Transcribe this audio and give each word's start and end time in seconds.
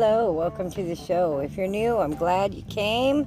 Hello, 0.00 0.30
welcome 0.30 0.70
to 0.70 0.84
the 0.84 0.94
show. 0.94 1.40
If 1.40 1.56
you're 1.56 1.66
new, 1.66 1.98
I'm 1.98 2.14
glad 2.14 2.54
you 2.54 2.62
came. 2.62 3.26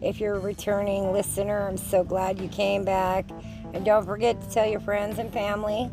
If 0.00 0.18
you're 0.18 0.36
a 0.36 0.40
returning 0.40 1.12
listener, 1.12 1.68
I'm 1.68 1.76
so 1.76 2.02
glad 2.02 2.40
you 2.40 2.48
came 2.48 2.86
back. 2.86 3.26
And 3.74 3.84
don't 3.84 4.06
forget 4.06 4.40
to 4.40 4.48
tell 4.48 4.66
your 4.66 4.80
friends 4.80 5.18
and 5.18 5.30
family 5.30 5.90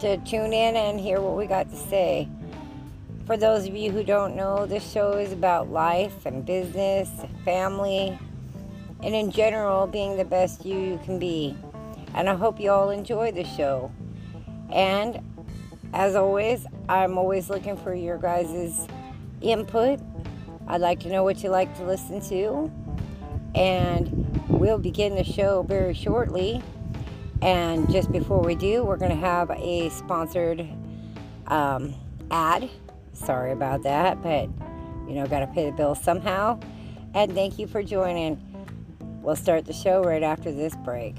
to 0.00 0.18
tune 0.18 0.52
in 0.52 0.76
and 0.76 1.00
hear 1.00 1.22
what 1.22 1.34
we 1.34 1.46
got 1.46 1.70
to 1.70 1.76
say. 1.76 2.28
For 3.24 3.38
those 3.38 3.66
of 3.66 3.74
you 3.74 3.90
who 3.90 4.04
don't 4.04 4.36
know, 4.36 4.66
this 4.66 4.92
show 4.92 5.12
is 5.12 5.32
about 5.32 5.70
life 5.70 6.26
and 6.26 6.44
business, 6.44 7.08
family, 7.42 8.18
and 9.02 9.14
in 9.14 9.30
general, 9.30 9.86
being 9.86 10.18
the 10.18 10.26
best 10.26 10.66
you, 10.66 10.78
you 10.78 11.00
can 11.06 11.18
be. 11.18 11.56
And 12.12 12.28
I 12.28 12.34
hope 12.34 12.60
you 12.60 12.70
all 12.70 12.90
enjoy 12.90 13.32
the 13.32 13.44
show. 13.44 13.90
And 14.70 15.22
as 15.94 16.16
always, 16.16 16.66
I'm 16.86 17.16
always 17.16 17.48
looking 17.48 17.78
for 17.78 17.94
your 17.94 18.18
guys' 18.18 18.86
input. 19.40 20.00
I'd 20.66 20.80
like 20.80 21.00
to 21.00 21.08
know 21.08 21.24
what 21.24 21.42
you 21.42 21.50
like 21.50 21.74
to 21.78 21.84
listen 21.84 22.20
to. 22.28 22.70
And 23.54 24.42
we'll 24.48 24.78
begin 24.78 25.14
the 25.14 25.24
show 25.24 25.62
very 25.62 25.94
shortly. 25.94 26.62
And 27.40 27.90
just 27.90 28.10
before 28.12 28.40
we 28.40 28.54
do, 28.54 28.84
we're 28.84 28.96
going 28.96 29.10
to 29.10 29.16
have 29.16 29.50
a 29.50 29.88
sponsored 29.90 30.68
um, 31.46 31.94
ad. 32.30 32.68
Sorry 33.12 33.52
about 33.52 33.82
that, 33.84 34.22
but 34.22 34.48
you 35.08 35.14
know, 35.14 35.26
got 35.26 35.40
to 35.40 35.46
pay 35.48 35.66
the 35.66 35.72
bills 35.72 36.02
somehow. 36.02 36.60
And 37.14 37.32
thank 37.34 37.58
you 37.58 37.66
for 37.66 37.82
joining. 37.82 38.38
We'll 39.22 39.36
start 39.36 39.64
the 39.64 39.72
show 39.72 40.02
right 40.02 40.22
after 40.22 40.52
this 40.52 40.76
break. 40.84 41.14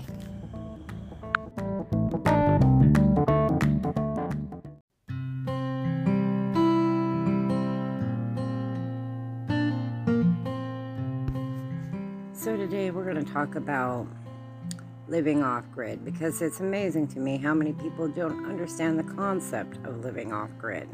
We're 13.10 13.16
going 13.16 13.26
to 13.26 13.34
talk 13.34 13.56
about 13.56 14.06
living 15.08 15.42
off 15.42 15.64
grid 15.74 16.06
because 16.06 16.44
it's 16.44 16.60
amazing 16.60 17.08
to 17.08 17.18
me 17.18 17.38
how 17.38 17.56
many 17.56 17.74
people 17.74 18.08
don't 18.08 18.46
understand 18.46 19.00
the 19.00 19.14
concept 19.16 19.84
of 19.84 20.06
living 20.06 20.32
off 20.32 20.52
grid. 20.60 20.88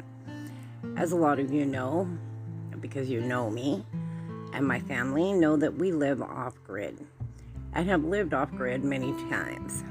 As 0.95 1.11
a 1.11 1.17
lot 1.17 1.39
of 1.39 1.51
you 1.51 1.65
know, 1.65 2.07
because 2.79 3.09
you 3.09 3.19
know 3.19 3.49
me 3.49 3.83
and 4.53 4.65
my 4.65 4.79
family, 4.79 5.33
know 5.33 5.57
that 5.57 5.75
we 5.75 5.91
live 5.91 6.21
off 6.21 6.53
grid 6.65 7.05
and 7.73 7.89
have 7.89 8.05
lived 8.05 8.33
off 8.33 8.49
grid 8.51 8.85
many 8.85 9.11
times. 9.29 9.83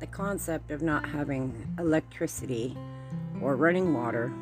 The 0.00 0.06
concept 0.06 0.70
of 0.70 0.80
not 0.80 1.06
having 1.06 1.74
electricity 1.78 2.74
or 3.42 3.54
running 3.56 3.92
water 3.92 4.32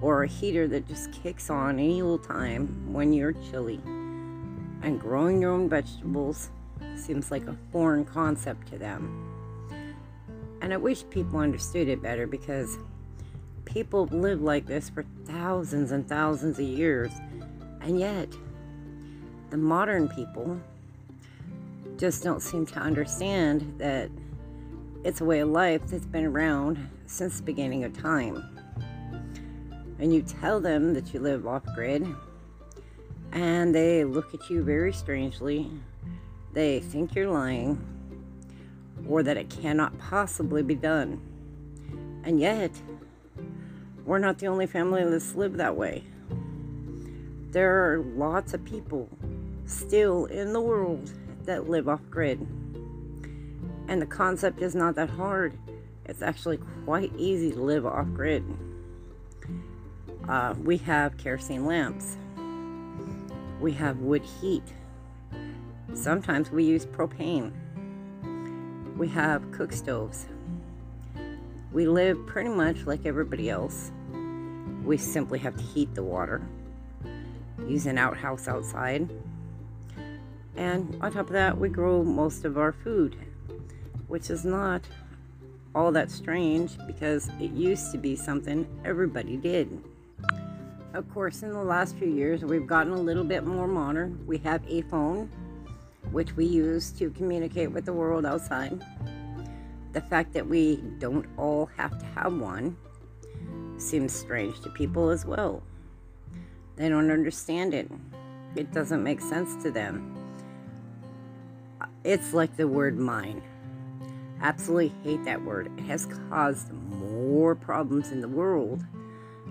or 0.00 0.22
a 0.22 0.28
heater 0.28 0.68
that 0.68 0.86
just 0.86 1.10
kicks 1.10 1.50
on 1.50 1.80
any 1.80 2.00
old 2.00 2.22
time 2.22 2.92
when 2.92 3.12
you're 3.12 3.32
chilly 3.50 3.80
and 4.82 5.00
growing 5.00 5.40
your 5.40 5.52
own 5.52 5.68
vegetables 5.68 6.50
seems 6.94 7.30
like 7.30 7.46
a 7.46 7.56
foreign 7.72 8.04
concept 8.04 8.68
to 8.68 8.78
them. 8.78 9.32
And 10.60 10.72
I 10.72 10.76
wish 10.76 11.08
people 11.10 11.38
understood 11.38 11.88
it 11.88 12.02
better 12.02 12.26
because 12.26 12.78
people 13.64 14.06
live 14.06 14.40
like 14.40 14.66
this 14.66 14.88
for 14.88 15.04
thousands 15.24 15.92
and 15.92 16.08
thousands 16.08 16.58
of 16.58 16.64
years. 16.64 17.12
And 17.80 18.00
yet, 18.00 18.28
the 19.50 19.56
modern 19.56 20.08
people 20.08 20.60
just 21.96 22.22
don't 22.22 22.40
seem 22.40 22.66
to 22.66 22.78
understand 22.78 23.74
that 23.78 24.10
it's 25.04 25.20
a 25.20 25.24
way 25.24 25.40
of 25.40 25.48
life 25.48 25.82
that's 25.86 26.06
been 26.06 26.24
around 26.24 26.88
since 27.06 27.36
the 27.38 27.42
beginning 27.44 27.84
of 27.84 27.96
time. 27.96 28.44
And 29.98 30.12
you 30.12 30.22
tell 30.22 30.60
them 30.60 30.94
that 30.94 31.14
you 31.14 31.20
live 31.20 31.46
off 31.46 31.64
grid, 31.74 32.06
and 33.36 33.74
they 33.74 34.02
look 34.02 34.32
at 34.32 34.48
you 34.48 34.62
very 34.62 34.94
strangely. 34.94 35.70
They 36.54 36.80
think 36.80 37.14
you're 37.14 37.28
lying, 37.28 37.78
or 39.06 39.22
that 39.22 39.36
it 39.36 39.50
cannot 39.50 39.96
possibly 39.98 40.62
be 40.62 40.74
done. 40.74 41.20
And 42.24 42.40
yet, 42.40 42.70
we're 44.06 44.20
not 44.20 44.38
the 44.38 44.46
only 44.46 44.66
family 44.66 45.04
that's 45.04 45.34
lived 45.34 45.58
that 45.58 45.76
way. 45.76 46.02
There 47.50 47.92
are 47.92 47.98
lots 47.98 48.54
of 48.54 48.64
people 48.64 49.06
still 49.66 50.24
in 50.26 50.54
the 50.54 50.60
world 50.60 51.12
that 51.44 51.68
live 51.68 51.90
off 51.90 52.00
grid. 52.08 52.40
And 53.86 54.00
the 54.00 54.06
concept 54.06 54.62
is 54.62 54.74
not 54.74 54.94
that 54.94 55.10
hard. 55.10 55.58
It's 56.06 56.22
actually 56.22 56.58
quite 56.86 57.12
easy 57.18 57.52
to 57.52 57.60
live 57.60 57.84
off 57.84 58.06
grid. 58.14 58.44
Uh, 60.26 60.54
we 60.64 60.78
have 60.78 61.18
kerosene 61.18 61.66
lamps. 61.66 62.16
We 63.60 63.72
have 63.72 63.98
wood 63.98 64.22
heat. 64.40 64.62
Sometimes 65.94 66.50
we 66.50 66.64
use 66.64 66.84
propane. 66.84 67.52
We 68.96 69.08
have 69.08 69.50
cook 69.52 69.72
stoves. 69.72 70.26
We 71.72 71.86
live 71.86 72.26
pretty 72.26 72.50
much 72.50 72.86
like 72.86 73.06
everybody 73.06 73.50
else. 73.50 73.92
We 74.84 74.96
simply 74.96 75.38
have 75.40 75.56
to 75.56 75.62
heat 75.62 75.94
the 75.94 76.02
water, 76.02 76.46
use 77.66 77.86
an 77.86 77.98
outhouse 77.98 78.46
outside, 78.46 79.10
and 80.56 80.96
on 81.02 81.12
top 81.12 81.26
of 81.26 81.32
that, 81.32 81.58
we 81.58 81.68
grow 81.68 82.02
most 82.02 82.44
of 82.44 82.56
our 82.56 82.72
food, 82.72 83.16
which 84.08 84.30
is 84.30 84.44
not 84.44 84.82
all 85.74 85.92
that 85.92 86.10
strange 86.10 86.78
because 86.86 87.28
it 87.40 87.50
used 87.50 87.92
to 87.92 87.98
be 87.98 88.16
something 88.16 88.66
everybody 88.84 89.36
did. 89.36 89.82
Of 90.96 91.12
course, 91.12 91.42
in 91.42 91.52
the 91.52 91.62
last 91.62 91.94
few 91.96 92.08
years, 92.08 92.42
we've 92.42 92.66
gotten 92.66 92.94
a 92.94 92.98
little 92.98 93.22
bit 93.22 93.44
more 93.44 93.68
modern. 93.68 94.18
We 94.26 94.38
have 94.38 94.62
a 94.66 94.80
phone, 94.80 95.28
which 96.10 96.34
we 96.36 96.46
use 96.46 96.90
to 96.92 97.10
communicate 97.10 97.70
with 97.70 97.84
the 97.84 97.92
world 97.92 98.24
outside. 98.24 98.82
The 99.92 100.00
fact 100.00 100.32
that 100.32 100.48
we 100.48 100.76
don't 100.98 101.26
all 101.36 101.66
have 101.76 101.98
to 101.98 102.04
have 102.14 102.32
one 102.32 102.78
seems 103.76 104.14
strange 104.14 104.58
to 104.62 104.70
people 104.70 105.10
as 105.10 105.26
well. 105.26 105.62
They 106.76 106.88
don't 106.88 107.10
understand 107.10 107.74
it, 107.74 107.90
it 108.54 108.72
doesn't 108.72 109.02
make 109.02 109.20
sense 109.20 109.62
to 109.64 109.70
them. 109.70 110.16
It's 112.04 112.32
like 112.32 112.56
the 112.56 112.68
word 112.68 112.96
mine. 112.96 113.42
Absolutely 114.40 114.94
hate 115.04 115.22
that 115.26 115.44
word. 115.44 115.70
It 115.76 115.82
has 115.82 116.06
caused 116.30 116.72
more 116.72 117.54
problems 117.54 118.12
in 118.12 118.22
the 118.22 118.28
world 118.28 118.82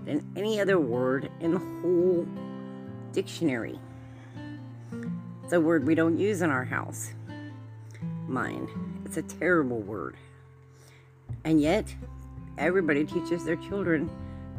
than 0.05 0.25
any 0.35 0.59
other 0.59 0.79
word 0.79 1.29
in 1.39 1.51
the 1.51 1.59
whole 1.59 2.27
dictionary. 3.11 3.79
It's 5.43 5.53
a 5.53 5.61
word 5.61 5.85
we 5.85 5.95
don't 5.95 6.17
use 6.17 6.41
in 6.41 6.49
our 6.49 6.65
house. 6.65 7.13
Mine. 8.27 8.67
It's 9.05 9.17
a 9.17 9.21
terrible 9.21 9.79
word. 9.79 10.15
And 11.43 11.61
yet, 11.61 11.93
everybody 12.57 13.05
teaches 13.05 13.45
their 13.45 13.55
children 13.55 14.09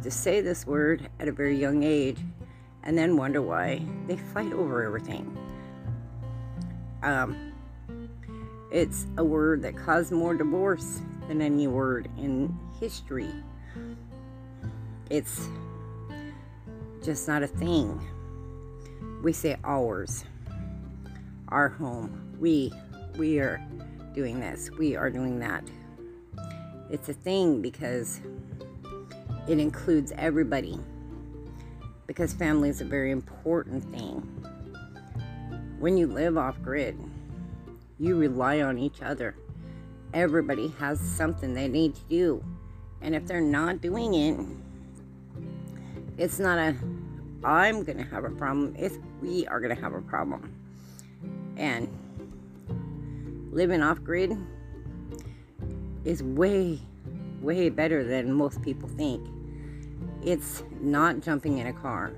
to 0.02 0.10
say 0.10 0.40
this 0.40 0.66
word 0.66 1.08
at 1.18 1.28
a 1.28 1.32
very 1.32 1.56
young 1.56 1.82
age 1.82 2.18
and 2.84 2.96
then 2.96 3.16
wonder 3.16 3.42
why 3.42 3.82
they 4.06 4.16
fight 4.16 4.52
over 4.52 4.84
everything. 4.84 5.36
Um, 7.02 7.52
it's 8.70 9.06
a 9.16 9.24
word 9.24 9.62
that 9.62 9.76
caused 9.76 10.12
more 10.12 10.34
divorce 10.34 11.00
than 11.28 11.42
any 11.42 11.66
word 11.66 12.08
in 12.16 12.56
history. 12.78 13.30
It's 15.08 15.48
just 17.04 17.28
not 17.28 17.42
a 17.42 17.46
thing. 17.46 18.00
We 19.22 19.32
say 19.32 19.56
ours, 19.62 20.24
our 21.48 21.68
home, 21.68 22.36
we, 22.40 22.72
we 23.16 23.38
are 23.38 23.64
doing 24.14 24.40
this, 24.40 24.70
we 24.78 24.96
are 24.96 25.10
doing 25.10 25.38
that. 25.38 25.62
It's 26.90 27.08
a 27.08 27.12
thing 27.12 27.62
because 27.62 28.20
it 29.46 29.58
includes 29.58 30.12
everybody. 30.16 30.80
Because 32.06 32.32
family 32.32 32.68
is 32.68 32.80
a 32.80 32.84
very 32.84 33.10
important 33.12 33.84
thing. 33.92 34.20
When 35.78 35.96
you 35.96 36.06
live 36.06 36.36
off 36.36 36.60
grid, 36.62 36.98
you 37.98 38.16
rely 38.16 38.60
on 38.60 38.78
each 38.78 39.02
other. 39.02 39.36
Everybody 40.14 40.68
has 40.78 40.98
something 41.00 41.54
they 41.54 41.68
need 41.68 41.94
to 41.94 42.02
do. 42.08 42.44
And 43.02 43.14
if 43.14 43.26
they're 43.26 43.40
not 43.40 43.80
doing 43.80 44.14
it, 44.14 44.38
it's 46.18 46.38
not 46.38 46.58
a 46.58 46.74
I'm 47.44 47.84
going 47.84 47.98
to 47.98 48.04
have 48.04 48.24
a 48.24 48.30
problem. 48.30 48.74
It's 48.76 48.98
we 49.22 49.46
are 49.46 49.60
going 49.60 49.74
to 49.74 49.80
have 49.80 49.92
a 49.92 50.00
problem. 50.02 50.52
And 51.56 51.88
living 53.52 53.82
off 53.82 54.02
grid 54.02 54.36
is 56.04 56.22
way, 56.22 56.80
way 57.40 57.68
better 57.68 58.02
than 58.04 58.32
most 58.32 58.60
people 58.62 58.88
think. 58.88 59.26
It's 60.24 60.64
not 60.80 61.20
jumping 61.20 61.58
in 61.58 61.68
a 61.68 61.72
car, 61.72 62.12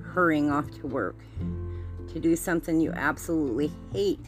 hurrying 0.00 0.50
off 0.50 0.70
to 0.80 0.86
work, 0.86 1.16
to 2.12 2.20
do 2.20 2.36
something 2.36 2.80
you 2.80 2.92
absolutely 2.92 3.72
hate 3.92 4.24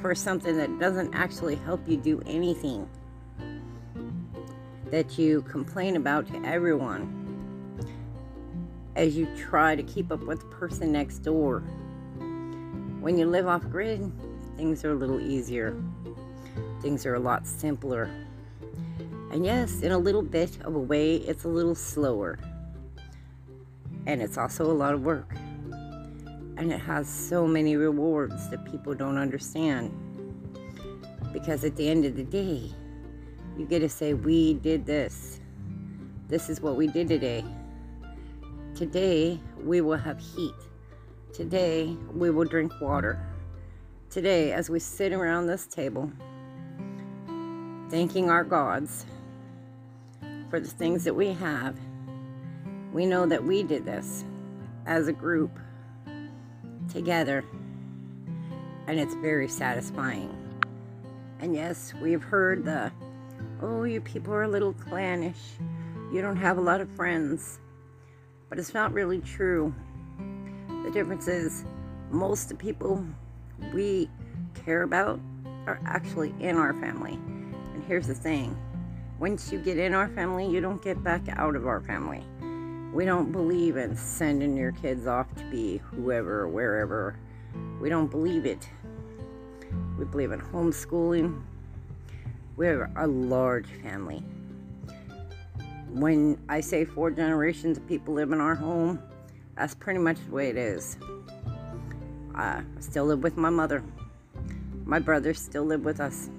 for 0.00 0.14
something 0.14 0.56
that 0.56 0.78
doesn't 0.80 1.14
actually 1.14 1.54
help 1.54 1.88
you 1.88 1.96
do 1.96 2.20
anything 2.26 2.88
that 4.90 5.18
you 5.18 5.42
complain 5.42 5.96
about 5.96 6.26
to 6.26 6.44
everyone. 6.44 7.23
As 8.96 9.16
you 9.16 9.26
try 9.36 9.74
to 9.74 9.82
keep 9.82 10.12
up 10.12 10.20
with 10.20 10.40
the 10.40 10.46
person 10.46 10.92
next 10.92 11.18
door. 11.18 11.60
When 13.00 13.18
you 13.18 13.26
live 13.26 13.46
off 13.46 13.68
grid, 13.68 14.10
things 14.56 14.84
are 14.84 14.92
a 14.92 14.94
little 14.94 15.20
easier. 15.20 15.76
Things 16.80 17.04
are 17.06 17.14
a 17.14 17.20
lot 17.20 17.46
simpler. 17.46 18.10
And 19.32 19.44
yes, 19.44 19.82
in 19.82 19.90
a 19.90 19.98
little 19.98 20.22
bit 20.22 20.60
of 20.62 20.74
a 20.74 20.78
way, 20.78 21.16
it's 21.16 21.44
a 21.44 21.48
little 21.48 21.74
slower. 21.74 22.38
And 24.06 24.22
it's 24.22 24.38
also 24.38 24.70
a 24.70 24.72
lot 24.72 24.94
of 24.94 25.02
work. 25.02 25.34
And 26.56 26.72
it 26.72 26.78
has 26.80 27.08
so 27.08 27.46
many 27.46 27.76
rewards 27.76 28.48
that 28.50 28.64
people 28.64 28.94
don't 28.94 29.18
understand. 29.18 29.92
Because 31.32 31.64
at 31.64 31.74
the 31.74 31.88
end 31.88 32.04
of 32.04 32.14
the 32.14 32.22
day, 32.22 32.70
you 33.58 33.66
get 33.66 33.80
to 33.80 33.88
say, 33.88 34.14
We 34.14 34.54
did 34.54 34.86
this. 34.86 35.40
This 36.28 36.48
is 36.48 36.60
what 36.60 36.76
we 36.76 36.86
did 36.86 37.08
today. 37.08 37.44
Today, 38.74 39.38
we 39.62 39.80
will 39.80 39.96
have 39.96 40.18
heat. 40.18 40.52
Today, 41.32 41.96
we 42.12 42.30
will 42.30 42.44
drink 42.44 42.72
water. 42.80 43.24
Today, 44.10 44.50
as 44.50 44.68
we 44.68 44.80
sit 44.80 45.12
around 45.12 45.46
this 45.46 45.68
table, 45.68 46.10
thanking 47.88 48.30
our 48.30 48.42
gods 48.42 49.06
for 50.50 50.58
the 50.58 50.66
things 50.66 51.04
that 51.04 51.14
we 51.14 51.28
have, 51.34 51.76
we 52.92 53.06
know 53.06 53.26
that 53.26 53.44
we 53.44 53.62
did 53.62 53.84
this 53.84 54.24
as 54.86 55.06
a 55.06 55.12
group 55.12 55.56
together, 56.92 57.44
and 58.88 58.98
it's 58.98 59.14
very 59.14 59.46
satisfying. 59.46 60.36
And 61.38 61.54
yes, 61.54 61.94
we've 62.02 62.24
heard 62.24 62.64
the, 62.64 62.90
oh, 63.62 63.84
you 63.84 64.00
people 64.00 64.34
are 64.34 64.42
a 64.42 64.48
little 64.48 64.72
clannish, 64.72 65.38
you 66.12 66.20
don't 66.20 66.36
have 66.36 66.58
a 66.58 66.60
lot 66.60 66.80
of 66.80 66.88
friends, 66.96 67.60
but 68.54 68.60
it's 68.60 68.72
not 68.72 68.92
really 68.92 69.18
true. 69.18 69.74
The 70.84 70.90
difference 70.92 71.26
is, 71.26 71.64
most 72.12 72.44
of 72.44 72.48
the 72.50 72.62
people 72.62 73.04
we 73.72 74.08
care 74.64 74.84
about 74.84 75.18
are 75.66 75.80
actually 75.84 76.32
in 76.38 76.56
our 76.56 76.72
family. 76.72 77.14
And 77.14 77.82
here's 77.88 78.06
the 78.06 78.14
thing 78.14 78.56
once 79.18 79.50
you 79.50 79.58
get 79.58 79.76
in 79.76 79.92
our 79.92 80.06
family, 80.06 80.48
you 80.48 80.60
don't 80.60 80.80
get 80.80 81.02
back 81.02 81.22
out 81.30 81.56
of 81.56 81.66
our 81.66 81.80
family. 81.80 82.22
We 82.92 83.04
don't 83.04 83.32
believe 83.32 83.76
in 83.76 83.96
sending 83.96 84.56
your 84.56 84.70
kids 84.70 85.08
off 85.08 85.34
to 85.34 85.44
be 85.50 85.78
whoever 85.78 86.46
wherever. 86.46 87.18
We 87.80 87.88
don't 87.88 88.08
believe 88.08 88.46
it. 88.46 88.68
We 89.98 90.04
believe 90.04 90.30
in 90.30 90.40
homeschooling. 90.40 91.42
We 92.56 92.68
have 92.68 92.88
a 92.94 93.08
large 93.08 93.66
family. 93.82 94.22
When 95.94 96.40
I 96.48 96.60
say 96.60 96.84
four 96.84 97.12
generations 97.12 97.78
of 97.78 97.86
people 97.86 98.14
live 98.14 98.32
in 98.32 98.40
our 98.40 98.56
home, 98.56 98.98
that's 99.56 99.76
pretty 99.76 100.00
much 100.00 100.16
the 100.26 100.32
way 100.32 100.48
it 100.48 100.56
is. 100.56 100.96
I 102.34 102.64
still 102.80 103.04
live 103.04 103.22
with 103.22 103.36
my 103.36 103.48
mother. 103.48 103.84
My 104.84 104.98
brothers 104.98 105.38
still 105.40 105.62
live 105.62 105.84
with 105.84 106.00
us. 106.00 106.30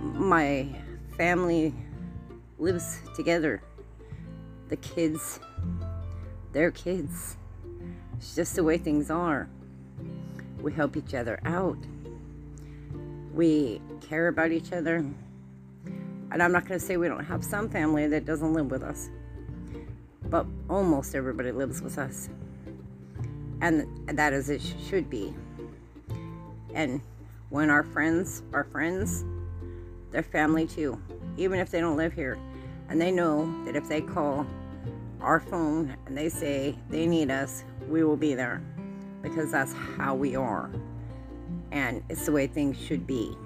My 0.00 0.66
family 1.18 1.74
lives 2.58 3.00
together. 3.14 3.62
The 4.70 4.76
kids, 4.76 5.38
their 6.54 6.70
kids. 6.70 7.36
It's 8.16 8.34
just 8.34 8.56
the 8.56 8.64
way 8.64 8.78
things 8.78 9.10
are. 9.10 9.50
We 10.62 10.72
help 10.72 10.96
each 10.96 11.12
other 11.12 11.40
out. 11.44 11.76
We 13.34 13.82
care 14.00 14.28
about 14.28 14.50
each 14.50 14.72
other. 14.72 15.04
And 16.32 16.42
I'm 16.42 16.52
not 16.52 16.66
going 16.66 16.78
to 16.78 16.84
say 16.84 16.96
we 16.96 17.08
don't 17.08 17.24
have 17.24 17.44
some 17.44 17.68
family 17.68 18.06
that 18.06 18.24
doesn't 18.24 18.52
live 18.52 18.70
with 18.70 18.82
us, 18.82 19.10
but 20.26 20.46
almost 20.68 21.14
everybody 21.14 21.50
lives 21.50 21.82
with 21.82 21.98
us. 21.98 22.28
And 23.60 23.86
that 24.06 24.32
is 24.32 24.48
it 24.48 24.62
should 24.88 25.10
be. 25.10 25.34
And 26.74 27.00
when 27.50 27.68
our 27.68 27.82
friends 27.82 28.42
are 28.52 28.64
friends, 28.64 29.24
they're 30.12 30.22
family 30.22 30.66
too, 30.66 31.00
even 31.36 31.58
if 31.58 31.70
they 31.70 31.80
don't 31.80 31.96
live 31.96 32.12
here. 32.12 32.38
And 32.88 33.00
they 33.00 33.10
know 33.10 33.64
that 33.64 33.76
if 33.76 33.88
they 33.88 34.00
call 34.00 34.46
our 35.20 35.40
phone 35.40 35.96
and 36.06 36.16
they 36.16 36.28
say 36.28 36.76
they 36.88 37.06
need 37.06 37.30
us, 37.30 37.64
we 37.88 38.04
will 38.04 38.16
be 38.16 38.34
there 38.34 38.62
because 39.22 39.50
that's 39.50 39.74
how 39.96 40.14
we 40.14 40.36
are. 40.36 40.70
And 41.72 42.02
it's 42.08 42.26
the 42.26 42.32
way 42.32 42.46
things 42.46 42.76
should 42.78 43.06
be. 43.06 43.36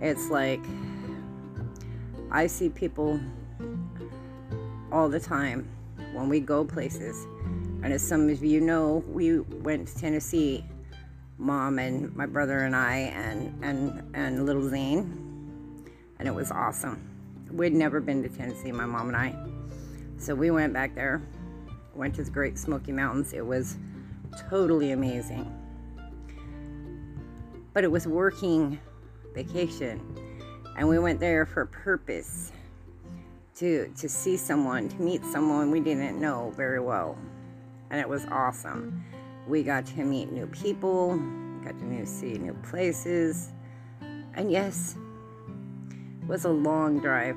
It's 0.00 0.28
like 0.28 0.60
I 2.30 2.46
see 2.46 2.68
people 2.68 3.20
all 4.92 5.08
the 5.08 5.20
time 5.20 5.68
when 6.12 6.28
we 6.28 6.40
go 6.40 6.64
places. 6.64 7.26
And 7.82 7.92
as 7.92 8.06
some 8.06 8.28
of 8.28 8.44
you 8.44 8.60
know, 8.60 9.04
we 9.08 9.40
went 9.40 9.88
to 9.88 9.98
Tennessee 9.98 10.64
mom 11.40 11.78
and 11.78 12.14
my 12.14 12.26
brother 12.26 12.64
and 12.64 12.76
I 12.76 12.96
and 12.96 13.64
and 13.64 14.14
and 14.14 14.44
little 14.44 14.68
Zane, 14.68 15.88
and 16.18 16.28
it 16.28 16.34
was 16.34 16.50
awesome. 16.50 17.08
We'd 17.50 17.72
never 17.72 18.00
been 18.00 18.22
to 18.22 18.28
Tennessee, 18.28 18.70
my 18.70 18.84
mom 18.84 19.08
and 19.08 19.16
I, 19.16 19.34
so 20.18 20.34
we 20.34 20.50
went 20.50 20.72
back 20.72 20.94
there. 20.94 21.22
Went 21.94 22.14
to 22.16 22.24
the 22.24 22.30
Great 22.30 22.58
Smoky 22.58 22.92
Mountains. 22.92 23.32
It 23.32 23.44
was 23.44 23.76
totally 24.48 24.92
amazing. 24.92 25.50
But 27.72 27.84
it 27.84 27.90
was 27.90 28.06
working 28.06 28.78
vacation, 29.34 30.00
and 30.76 30.88
we 30.88 30.98
went 30.98 31.20
there 31.20 31.46
for 31.46 31.62
a 31.62 31.66
purpose 31.66 32.52
to 33.56 33.92
to 33.96 34.08
see 34.08 34.36
someone, 34.36 34.88
to 34.88 35.02
meet 35.02 35.24
someone 35.24 35.70
we 35.70 35.80
didn't 35.80 36.20
know 36.20 36.52
very 36.56 36.80
well, 36.80 37.18
and 37.90 38.00
it 38.00 38.08
was 38.08 38.26
awesome 38.26 39.04
we 39.50 39.62
got 39.64 39.84
to 39.84 40.04
meet 40.04 40.30
new 40.30 40.46
people, 40.46 41.16
got 41.64 41.78
to 41.78 41.84
new, 41.84 42.06
see 42.06 42.34
new 42.34 42.54
places, 42.62 43.50
and 44.34 44.50
yes, 44.50 44.96
it 46.22 46.28
was 46.28 46.44
a 46.44 46.48
long 46.48 47.00
drive, 47.00 47.36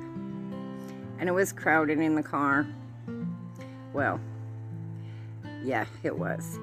and 1.19 1.27
it 1.27 1.31
was 1.31 1.51
crowded 1.51 1.99
in 1.99 2.13
the 2.15 2.23
car. 2.23 2.67
Well, 3.93 4.19
yeah, 5.63 5.85
it 6.03 6.15
was. 6.15 6.59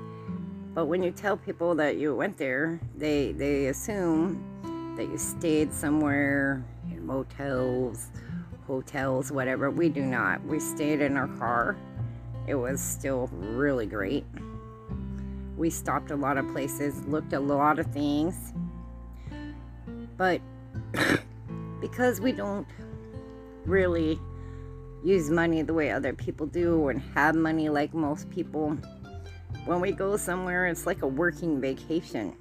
But 0.73 0.87
when 0.87 1.03
you 1.03 1.11
tell 1.11 1.37
people 1.37 1.75
that 1.75 1.97
you 1.97 2.15
went 2.15 2.39
there, 2.39 2.79
they 2.97 3.33
they 3.33 3.67
assume 3.67 4.45
that 5.00 5.11
you 5.11 5.17
stayed 5.17 5.73
somewhere 5.73 6.62
in 6.91 7.06
motels, 7.06 8.08
hotels, 8.66 9.33
whatever. 9.33 9.71
We 9.71 9.88
do 9.88 10.02
not. 10.02 10.45
We 10.45 10.61
stayed 10.61 11.00
in 11.00 11.16
our 11.16 11.28
car. 11.38 11.78
It 12.47 12.54
was 12.54 12.83
still 12.83 13.30
really 13.33 13.87
great. 13.87 14.26
We 15.57 15.71
stopped 15.71 16.11
a 16.11 16.16
lot 16.16 16.37
of 16.37 16.47
places, 16.49 17.02
looked 17.07 17.33
a 17.33 17.40
lot 17.40 17.78
of 17.78 17.87
things. 17.87 18.52
But 20.19 20.42
because 21.80 22.21
we 22.21 22.33
don't 22.33 22.66
really 23.64 24.21
use 25.02 25.30
money 25.30 25.62
the 25.62 25.73
way 25.73 25.92
other 25.92 26.12
people 26.12 26.47
do 26.47 26.88
and 26.88 27.00
have 27.14 27.35
money 27.35 27.71
like 27.71 27.95
most 27.95 28.28
people, 28.28 28.76
when 29.64 29.80
we 29.80 29.92
go 29.92 30.19
somewhere, 30.19 30.66
it's 30.66 30.85
like 30.85 31.00
a 31.00 31.09
working 31.09 31.59
vacation. 31.59 32.37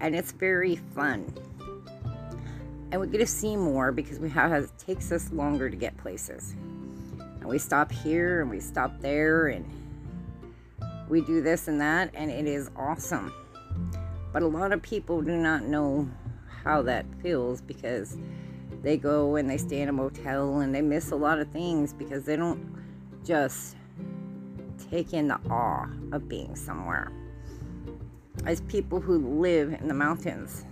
And 0.00 0.14
it's 0.14 0.32
very 0.32 0.76
fun. 0.76 1.32
And 2.94 3.00
we 3.00 3.08
get 3.08 3.18
to 3.18 3.26
see 3.26 3.56
more 3.56 3.90
because 3.90 4.20
we 4.20 4.30
have 4.30 4.52
it 4.52 4.70
takes 4.78 5.10
us 5.10 5.32
longer 5.32 5.68
to 5.68 5.74
get 5.74 5.96
places. 5.96 6.54
And 7.18 7.44
we 7.44 7.58
stop 7.58 7.90
here 7.90 8.40
and 8.40 8.48
we 8.48 8.60
stop 8.60 9.00
there 9.00 9.48
and 9.48 9.68
we 11.08 11.20
do 11.20 11.42
this 11.42 11.66
and 11.66 11.80
that, 11.80 12.12
and 12.14 12.30
it 12.30 12.46
is 12.46 12.70
awesome. 12.76 13.34
But 14.32 14.44
a 14.44 14.46
lot 14.46 14.70
of 14.72 14.80
people 14.80 15.22
do 15.22 15.36
not 15.36 15.64
know 15.64 16.08
how 16.62 16.82
that 16.82 17.04
feels 17.20 17.60
because 17.60 18.16
they 18.84 18.96
go 18.96 19.34
and 19.34 19.50
they 19.50 19.58
stay 19.58 19.80
in 19.80 19.88
a 19.88 19.92
motel 19.92 20.60
and 20.60 20.72
they 20.72 20.80
miss 20.80 21.10
a 21.10 21.16
lot 21.16 21.40
of 21.40 21.48
things 21.48 21.92
because 21.92 22.24
they 22.24 22.36
don't 22.36 22.78
just 23.24 23.74
take 24.88 25.12
in 25.12 25.26
the 25.26 25.40
awe 25.50 25.88
of 26.12 26.28
being 26.28 26.54
somewhere. 26.54 27.10
As 28.46 28.60
people 28.60 29.00
who 29.00 29.18
live 29.40 29.72
in 29.72 29.88
the 29.88 29.94
mountains, 29.94 30.64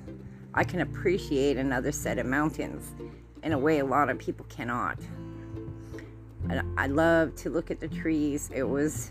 I 0.55 0.65
can 0.65 0.81
appreciate 0.81 1.57
another 1.57 1.93
set 1.93 2.19
of 2.19 2.27
mountains 2.27 2.95
in 3.43 3.53
a 3.53 3.59
way 3.59 3.79
a 3.79 3.85
lot 3.85 4.11
of 4.11 4.19
people 4.19 4.45
cannot. 4.49 4.99
And 6.51 6.63
I 6.79 6.89
love 6.89 7.35
to 7.37 7.51
look 7.51 7.71
at 7.71 7.81
the 7.81 7.89
trees. 7.89 8.51
It 8.55 8.65
was 8.65 9.11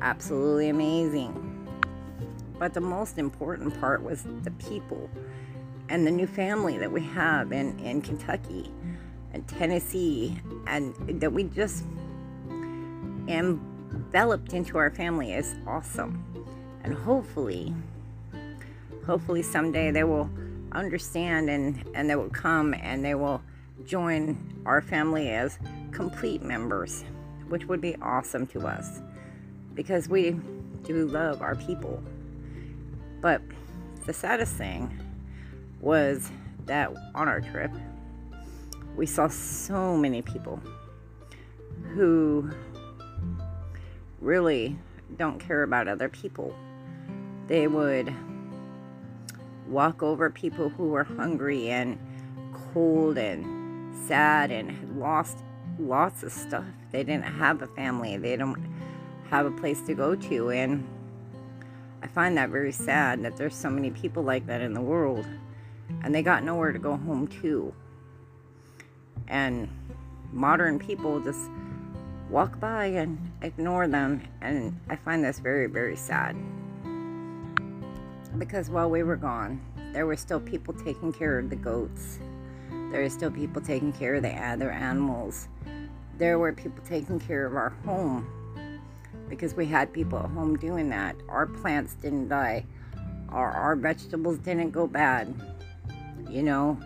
absolutely 0.00 0.68
amazing. 0.68 1.42
But 2.58 2.74
the 2.74 2.80
most 2.80 3.18
important 3.18 3.78
part 3.80 4.02
was 4.02 4.24
the 4.42 4.50
people 4.52 5.10
and 5.88 6.06
the 6.06 6.10
new 6.10 6.26
family 6.26 6.78
that 6.78 6.90
we 6.90 7.02
have 7.02 7.52
in, 7.52 7.78
in 7.80 8.00
Kentucky 8.00 8.70
and 9.32 9.46
Tennessee, 9.46 10.40
and 10.66 10.94
that 11.20 11.32
we 11.32 11.44
just 11.44 11.84
enveloped 13.28 14.52
into 14.52 14.78
our 14.78 14.90
family 14.90 15.34
is 15.34 15.54
awesome. 15.66 16.24
And 16.82 16.94
hopefully, 16.94 17.74
hopefully 19.06 19.42
someday 19.42 19.90
they 19.90 20.04
will 20.04 20.28
understand 20.72 21.48
and, 21.48 21.82
and 21.94 22.10
they 22.10 22.16
will 22.16 22.30
come 22.30 22.74
and 22.74 23.04
they 23.04 23.14
will 23.14 23.40
join 23.84 24.36
our 24.66 24.82
family 24.82 25.30
as 25.30 25.58
complete 25.92 26.42
members 26.42 27.04
which 27.48 27.66
would 27.66 27.80
be 27.80 27.96
awesome 28.02 28.46
to 28.46 28.66
us 28.66 29.00
because 29.74 30.08
we 30.08 30.36
do 30.82 31.06
love 31.06 31.42
our 31.42 31.54
people. 31.54 32.02
But 33.20 33.42
the 34.06 34.12
saddest 34.12 34.54
thing 34.54 34.90
was 35.80 36.30
that 36.64 36.92
on 37.14 37.28
our 37.28 37.40
trip, 37.40 37.70
we 38.96 39.06
saw 39.06 39.28
so 39.28 39.96
many 39.96 40.22
people 40.22 40.60
who 41.94 42.50
really 44.20 44.76
don't 45.16 45.38
care 45.38 45.62
about 45.62 45.86
other 45.86 46.08
people. 46.08 46.54
They 47.46 47.68
would 47.68 48.12
walk 49.68 50.02
over 50.02 50.30
people 50.30 50.68
who 50.68 50.88
were 50.88 51.04
hungry 51.04 51.70
and 51.70 51.98
cold 52.72 53.18
and 53.18 53.94
sad 54.06 54.50
and 54.50 54.70
had 54.70 54.96
lost 54.96 55.38
lots 55.78 56.22
of 56.22 56.32
stuff. 56.32 56.64
They 56.92 57.04
didn't 57.04 57.24
have 57.24 57.62
a 57.62 57.66
family. 57.68 58.16
They 58.16 58.36
don't 58.36 58.64
have 59.30 59.46
a 59.46 59.50
place 59.50 59.80
to 59.82 59.94
go 59.94 60.14
to 60.14 60.50
and 60.50 60.86
I 62.02 62.06
find 62.06 62.36
that 62.36 62.50
very 62.50 62.72
sad 62.72 63.24
that 63.24 63.36
there's 63.36 63.56
so 63.56 63.68
many 63.68 63.90
people 63.90 64.22
like 64.22 64.46
that 64.46 64.60
in 64.60 64.74
the 64.74 64.80
world 64.80 65.26
and 66.02 66.14
they 66.14 66.22
got 66.22 66.44
nowhere 66.44 66.72
to 66.72 66.78
go 66.78 66.96
home 66.96 67.26
to. 67.42 67.74
And 69.26 69.68
modern 70.32 70.78
people 70.78 71.20
just 71.20 71.50
walk 72.30 72.60
by 72.60 72.86
and 72.86 73.18
ignore 73.42 73.88
them 73.88 74.22
and 74.40 74.78
I 74.88 74.96
find 74.96 75.24
this 75.24 75.40
very 75.40 75.66
very 75.66 75.96
sad. 75.96 76.36
Because 78.38 78.68
while 78.68 78.90
we 78.90 79.02
were 79.02 79.16
gone, 79.16 79.60
there 79.92 80.06
were 80.06 80.16
still 80.16 80.40
people 80.40 80.74
taking 80.74 81.12
care 81.12 81.38
of 81.38 81.48
the 81.48 81.56
goats. 81.56 82.18
There 82.92 83.02
were 83.02 83.08
still 83.08 83.30
people 83.30 83.62
taking 83.62 83.92
care 83.92 84.16
of 84.16 84.22
the 84.22 84.32
other 84.32 84.70
animals. 84.70 85.48
There 86.18 86.38
were 86.38 86.52
people 86.52 86.84
taking 86.84 87.18
care 87.18 87.46
of 87.46 87.56
our 87.56 87.70
home 87.84 88.26
because 89.28 89.54
we 89.54 89.66
had 89.66 89.92
people 89.92 90.18
at 90.18 90.30
home 90.30 90.56
doing 90.56 90.90
that. 90.90 91.16
Our 91.28 91.46
plants 91.46 91.94
didn't 91.94 92.28
die. 92.28 92.64
Our, 93.30 93.50
our 93.50 93.74
vegetables 93.74 94.38
didn't 94.38 94.70
go 94.70 94.86
bad. 94.86 95.34
You 96.28 96.42
know, 96.42 96.78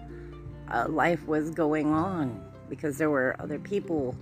uh, 0.71 0.87
life 0.88 1.26
was 1.26 1.50
going 1.50 1.92
on 1.92 2.40
because 2.69 2.97
there 2.97 3.11
were 3.11 3.35
other 3.40 3.59
people 3.59 4.14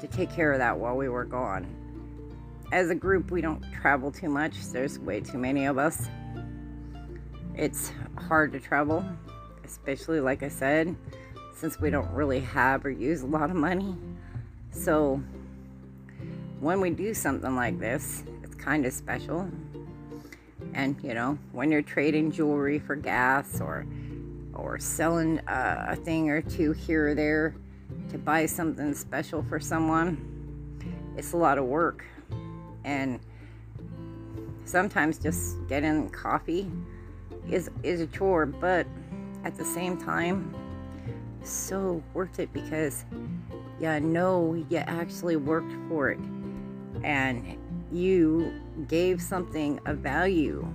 to 0.00 0.06
take 0.08 0.30
care 0.30 0.52
of 0.52 0.58
that 0.58 0.76
while 0.76 0.96
we 0.96 1.08
were 1.08 1.24
gone. 1.24 1.66
As 2.72 2.90
a 2.90 2.94
group, 2.94 3.30
we 3.30 3.40
don't 3.40 3.62
travel 3.80 4.10
too 4.10 4.28
much. 4.28 4.56
There's 4.66 4.98
way 4.98 5.20
too 5.20 5.38
many 5.38 5.66
of 5.66 5.78
us. 5.78 6.08
It's 7.56 7.92
hard 8.18 8.52
to 8.52 8.60
travel, 8.60 9.04
especially 9.64 10.18
like 10.18 10.42
I 10.42 10.48
said, 10.48 10.96
since 11.54 11.80
we 11.80 11.88
don't 11.88 12.10
really 12.10 12.40
have 12.40 12.84
or 12.84 12.90
use 12.90 13.22
a 13.22 13.26
lot 13.26 13.48
of 13.48 13.54
money. 13.54 13.96
So, 14.72 15.22
when 16.58 16.80
we 16.80 16.90
do 16.90 17.14
something 17.14 17.54
like 17.54 17.78
this, 17.78 18.24
it's 18.42 18.56
kind 18.56 18.84
of 18.84 18.92
special. 18.92 19.48
And 20.72 20.96
you 21.00 21.14
know, 21.14 21.38
when 21.52 21.70
you're 21.70 21.82
trading 21.82 22.32
jewelry 22.32 22.80
for 22.80 22.96
gas 22.96 23.60
or 23.60 23.86
or 24.52 24.80
selling 24.80 25.38
uh, 25.46 25.86
a 25.90 25.96
thing 25.96 26.30
or 26.30 26.42
two 26.42 26.72
here 26.72 27.10
or 27.10 27.14
there 27.14 27.54
to 28.10 28.18
buy 28.18 28.46
something 28.46 28.94
special 28.94 29.44
for 29.44 29.60
someone, 29.60 30.18
it's 31.16 31.34
a 31.34 31.36
lot 31.36 31.58
of 31.58 31.66
work. 31.66 32.04
And 32.82 33.20
sometimes 34.64 35.18
just 35.18 35.56
getting 35.68 36.10
coffee 36.10 36.68
is 37.50 37.70
is 37.82 38.00
a 38.00 38.06
chore, 38.06 38.46
but 38.46 38.86
at 39.44 39.56
the 39.56 39.64
same 39.64 39.96
time, 39.96 40.54
so 41.42 42.02
worth 42.14 42.38
it 42.38 42.52
because 42.52 43.04
you 43.80 44.00
know 44.00 44.54
you 44.70 44.78
actually 44.78 45.36
worked 45.36 45.72
for 45.88 46.10
it 46.10 46.20
and 47.02 47.58
you 47.92 48.52
gave 48.88 49.20
something 49.20 49.78
of 49.86 49.98
value 49.98 50.66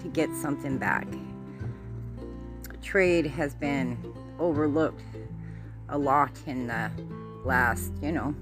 to 0.00 0.08
get 0.08 0.34
something 0.34 0.78
back. 0.78 1.06
Trade 2.82 3.26
has 3.26 3.54
been 3.54 3.96
overlooked 4.38 5.02
a 5.88 5.98
lot 5.98 6.32
in 6.46 6.66
the 6.66 6.90
last, 7.44 7.92
you 8.02 8.12
know, 8.12 8.34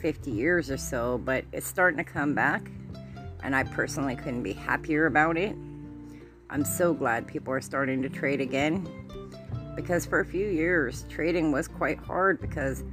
50 0.00 0.30
years 0.30 0.70
or 0.70 0.76
so, 0.76 1.18
but 1.18 1.44
it's 1.52 1.66
starting 1.66 1.98
to 1.98 2.04
come 2.04 2.34
back, 2.34 2.70
and 3.42 3.54
I 3.54 3.64
personally 3.64 4.16
couldn't 4.16 4.42
be 4.42 4.52
happier 4.52 5.06
about 5.06 5.36
it. 5.36 5.56
I'm 6.50 6.64
so 6.64 6.94
glad 6.94 7.26
people 7.26 7.52
are 7.52 7.60
starting 7.60 8.00
to 8.02 8.08
trade 8.08 8.40
again 8.40 8.88
because 9.76 10.06
for 10.06 10.20
a 10.20 10.24
few 10.24 10.48
years, 10.48 11.04
trading 11.10 11.52
was 11.52 11.68
quite 11.68 11.98
hard 11.98 12.40
because 12.40 12.84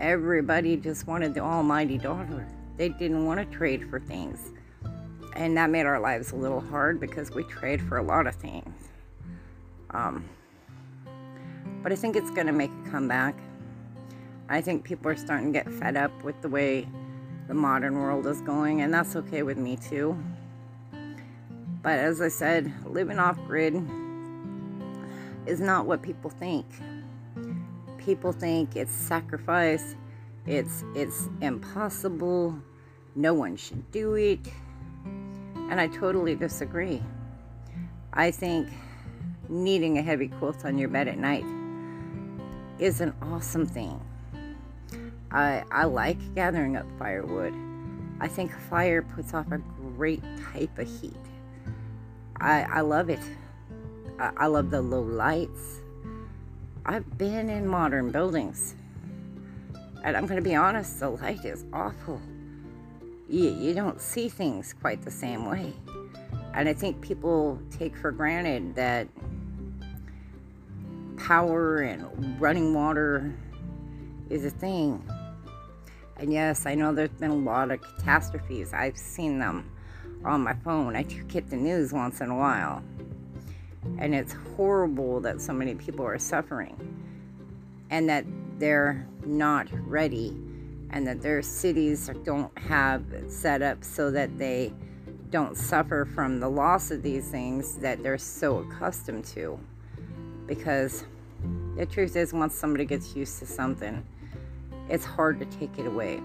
everybody 0.00 0.76
just 0.76 1.06
wanted 1.06 1.34
the 1.34 1.40
almighty 1.40 1.98
dollar. 1.98 2.46
They 2.78 2.88
didn't 2.88 3.26
want 3.26 3.38
to 3.40 3.56
trade 3.56 3.88
for 3.90 4.00
things. 4.00 4.52
And 5.36 5.56
that 5.56 5.68
made 5.68 5.84
our 5.84 6.00
lives 6.00 6.32
a 6.32 6.36
little 6.36 6.60
hard 6.60 6.98
because 6.98 7.30
we 7.30 7.44
trade 7.44 7.82
for 7.82 7.98
a 7.98 8.02
lot 8.02 8.26
of 8.26 8.36
things. 8.36 8.88
Um, 9.90 10.24
but 11.82 11.92
I 11.92 11.96
think 11.96 12.16
it's 12.16 12.30
going 12.30 12.46
to 12.46 12.52
make 12.52 12.70
a 12.86 12.90
comeback. 12.90 13.38
I 14.48 14.60
think 14.60 14.82
people 14.82 15.10
are 15.10 15.16
starting 15.16 15.52
to 15.52 15.58
get 15.62 15.70
fed 15.70 15.96
up 15.96 16.24
with 16.24 16.40
the 16.40 16.48
way 16.48 16.88
the 17.48 17.54
modern 17.54 17.96
world 17.98 18.26
is 18.26 18.40
going, 18.40 18.80
and 18.80 18.92
that's 18.92 19.14
okay 19.16 19.42
with 19.42 19.58
me 19.58 19.76
too. 19.76 20.16
But 21.84 21.98
as 21.98 22.22
I 22.22 22.28
said, 22.28 22.72
living 22.86 23.18
off 23.18 23.36
grid 23.46 23.74
is 25.46 25.60
not 25.60 25.84
what 25.84 26.00
people 26.00 26.30
think. 26.30 26.64
People 27.98 28.32
think 28.32 28.74
it's 28.74 28.90
sacrifice, 28.90 29.94
it's 30.46 30.82
it's 30.94 31.28
impossible, 31.42 32.58
no 33.14 33.34
one 33.34 33.56
should 33.56 33.90
do 33.90 34.14
it. 34.14 34.40
And 35.04 35.78
I 35.78 35.88
totally 35.88 36.34
disagree. 36.34 37.02
I 38.14 38.30
think 38.30 38.68
needing 39.50 39.98
a 39.98 40.02
heavy 40.02 40.28
quilt 40.28 40.64
on 40.64 40.78
your 40.78 40.88
bed 40.88 41.06
at 41.06 41.18
night 41.18 41.44
is 42.78 43.02
an 43.02 43.12
awesome 43.20 43.66
thing. 43.66 44.00
I, 45.30 45.64
I 45.70 45.84
like 45.84 46.34
gathering 46.34 46.76
up 46.76 46.86
firewood. 46.98 47.52
I 48.20 48.28
think 48.28 48.52
fire 48.70 49.02
puts 49.02 49.34
off 49.34 49.52
a 49.52 49.58
great 49.58 50.22
type 50.52 50.78
of 50.78 50.88
heat. 50.88 51.12
I, 52.40 52.62
I 52.62 52.80
love 52.80 53.10
it. 53.10 53.20
I, 54.18 54.30
I 54.36 54.46
love 54.46 54.70
the 54.70 54.80
low 54.80 55.02
lights. 55.02 55.80
I've 56.86 57.16
been 57.16 57.48
in 57.48 57.66
modern 57.66 58.10
buildings. 58.10 58.74
And 60.04 60.16
I'm 60.16 60.26
going 60.26 60.36
to 60.36 60.42
be 60.42 60.54
honest, 60.54 61.00
the 61.00 61.10
light 61.10 61.44
is 61.44 61.64
awful. 61.72 62.20
You, 63.28 63.50
you 63.50 63.74
don't 63.74 64.00
see 64.00 64.28
things 64.28 64.74
quite 64.74 65.02
the 65.02 65.10
same 65.10 65.46
way. 65.46 65.72
And 66.52 66.68
I 66.68 66.74
think 66.74 67.00
people 67.00 67.58
take 67.70 67.96
for 67.96 68.12
granted 68.12 68.74
that 68.74 69.08
power 71.16 71.80
and 71.80 72.38
running 72.40 72.74
water 72.74 73.34
is 74.28 74.44
a 74.44 74.50
thing. 74.50 75.02
And 76.16 76.32
yes, 76.32 76.66
I 76.66 76.74
know 76.74 76.94
there's 76.94 77.08
been 77.10 77.30
a 77.30 77.36
lot 77.36 77.70
of 77.70 77.80
catastrophes. 77.80 78.72
I've 78.72 78.98
seen 78.98 79.38
them 79.38 79.70
on 80.24 80.42
my 80.42 80.54
phone. 80.54 80.96
I 80.96 81.02
do 81.02 81.22
get 81.24 81.50
the 81.50 81.56
news 81.56 81.92
once 81.92 82.20
in 82.20 82.30
a 82.30 82.36
while. 82.36 82.82
And 83.98 84.14
it's 84.14 84.34
horrible 84.56 85.20
that 85.20 85.40
so 85.40 85.52
many 85.52 85.74
people 85.74 86.04
are 86.04 86.18
suffering 86.18 86.76
and 87.90 88.08
that 88.08 88.24
they're 88.58 89.06
not 89.24 89.68
ready 89.86 90.36
and 90.90 91.06
that 91.06 91.20
their 91.20 91.42
cities 91.42 92.10
don't 92.24 92.56
have 92.58 93.04
set 93.28 93.62
up 93.62 93.84
so 93.84 94.10
that 94.10 94.38
they 94.38 94.72
don't 95.30 95.56
suffer 95.56 96.04
from 96.14 96.38
the 96.38 96.48
loss 96.48 96.90
of 96.90 97.02
these 97.02 97.28
things 97.28 97.76
that 97.76 98.02
they're 98.02 98.16
so 98.16 98.58
accustomed 98.58 99.24
to. 99.24 99.58
Because 100.46 101.04
the 101.76 101.86
truth 101.86 102.14
is, 102.16 102.32
once 102.32 102.54
somebody 102.54 102.84
gets 102.84 103.16
used 103.16 103.38
to 103.40 103.46
something, 103.46 104.04
it's 104.88 105.04
hard 105.04 105.40
to 105.40 105.46
take 105.46 105.78
it 105.78 105.86
away. 105.86 106.20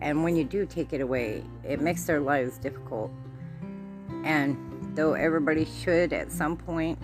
And 0.00 0.22
when 0.22 0.36
you 0.36 0.44
do 0.44 0.64
take 0.66 0.92
it 0.92 1.00
away, 1.00 1.44
it 1.64 1.80
makes 1.80 2.04
their 2.04 2.20
lives 2.20 2.58
difficult. 2.58 3.10
And 4.24 4.56
though 4.94 5.14
everybody 5.14 5.64
should 5.64 6.12
at 6.12 6.30
some 6.30 6.56
point 6.56 6.98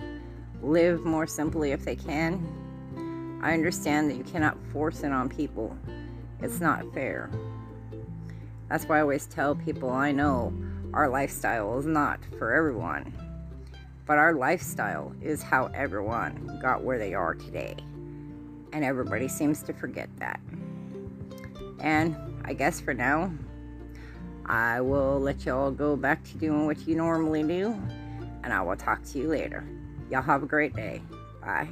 live 0.61 1.03
more 1.05 1.27
simply 1.27 1.71
if 1.71 1.83
they 1.83 1.95
can, 1.95 3.39
I 3.41 3.53
understand 3.53 4.09
that 4.09 4.17
you 4.17 4.23
cannot 4.23 4.57
force 4.71 5.03
it 5.03 5.11
on 5.11 5.29
people. 5.29 5.77
It's 6.41 6.59
not 6.59 6.93
fair. 6.93 7.29
That's 8.69 8.85
why 8.85 8.97
I 8.97 9.01
always 9.01 9.27
tell 9.27 9.55
people 9.55 9.89
I 9.89 10.11
know 10.11 10.53
our 10.93 11.09
lifestyle 11.09 11.77
is 11.77 11.85
not 11.85 12.19
for 12.37 12.53
everyone. 12.53 13.13
But 14.05 14.17
our 14.17 14.33
lifestyle 14.33 15.13
is 15.21 15.41
how 15.41 15.71
everyone 15.73 16.59
got 16.61 16.83
where 16.83 16.97
they 16.97 17.13
are 17.13 17.35
today. 17.35 17.75
And 18.71 18.83
everybody 18.83 19.27
seems 19.27 19.63
to 19.63 19.73
forget 19.73 20.09
that. 20.17 20.39
And 21.79 22.15
I 22.47 22.53
guess 22.53 22.79
for 22.79 22.93
now, 22.93 23.31
I 24.45 24.79
will 24.79 25.19
let 25.19 25.45
y'all 25.45 25.71
go 25.71 25.95
back 25.95 26.23
to 26.25 26.37
doing 26.37 26.67
what 26.67 26.87
you 26.87 26.95
normally 26.95 27.41
do. 27.41 27.75
And 28.43 28.53
I 28.53 28.61
will 28.61 28.75
talk 28.75 29.03
to 29.05 29.17
you 29.17 29.27
later. 29.27 29.63
Y'all 30.11 30.21
have 30.21 30.43
a 30.43 30.45
great 30.45 30.75
day. 30.75 31.01
Bye. 31.41 31.67